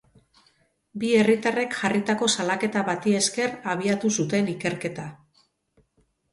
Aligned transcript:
Bi 1.03 1.11
herritarrek 1.17 1.75
jarritako 1.81 2.31
salaketa 2.37 2.85
bati 2.89 3.15
esker 3.21 3.55
abiatu 3.77 4.13
zuten 4.19 4.53
ikerketa. 4.59 5.09